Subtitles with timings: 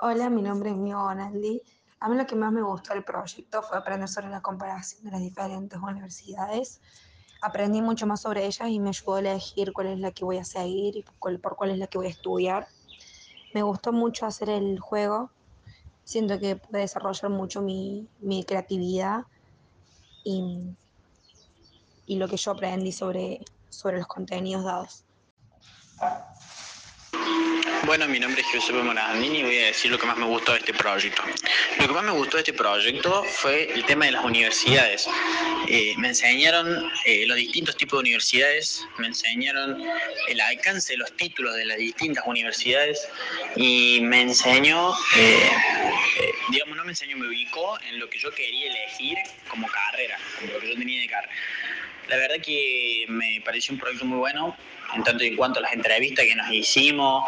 [0.00, 1.60] Hola, mi nombre es Mio Bonaldi.
[1.98, 5.10] A mí lo que más me gustó del proyecto fue aprender sobre la comparación de
[5.10, 6.80] las diferentes universidades.
[7.42, 10.38] Aprendí mucho más sobre ellas y me ayudó a elegir cuál es la que voy
[10.38, 12.68] a seguir y por cuál es la que voy a estudiar.
[13.52, 15.32] Me gustó mucho hacer el juego.
[16.04, 19.24] Siento que pude desarrollar mucho mi, mi creatividad
[20.22, 20.76] y,
[22.06, 25.07] y, lo que yo aprendí sobre, sobre los contenidos dados.
[27.88, 30.52] Bueno, mi nombre es Giuseppe Morandini y voy a decir lo que más me gustó
[30.52, 31.22] de este proyecto.
[31.80, 35.08] Lo que más me gustó de este proyecto fue el tema de las universidades.
[35.68, 39.82] Eh, me enseñaron eh, los distintos tipos de universidades, me enseñaron
[40.28, 43.08] el alcance de los títulos de las distintas universidades
[43.56, 45.50] y me enseñó, eh,
[46.50, 49.16] digamos, no me enseñó, me ubicó en lo que yo quería elegir
[49.48, 51.32] como carrera, lo que yo tenía de carrera.
[52.08, 54.56] La verdad que me pareció un proyecto muy bueno,
[54.96, 57.22] en tanto y en cuanto a las entrevistas que nos hicimos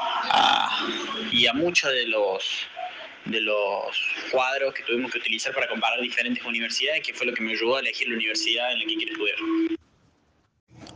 [1.31, 2.43] y a muchos de los
[3.27, 3.95] de los
[4.33, 7.77] cuadros que tuvimos que utilizar para comparar diferentes universidades, que fue lo que me ayudó
[7.77, 9.39] a elegir la universidad en la que quiero estudiar.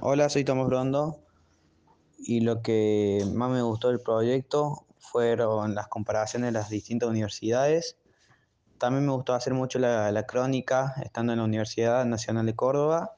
[0.01, 1.19] Hola, soy Tomás Brondo
[2.19, 7.99] y lo que más me gustó del proyecto fueron las comparaciones de las distintas universidades.
[8.79, 13.17] También me gustó hacer mucho la, la crónica estando en la Universidad Nacional de Córdoba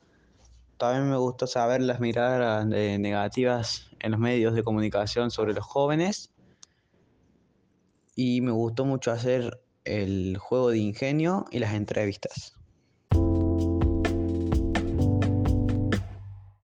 [0.77, 6.33] también me gustó saber las miradas negativas en los medios de comunicación sobre los jóvenes.
[8.15, 12.57] Y me gustó mucho hacer el juego de ingenio y las entrevistas.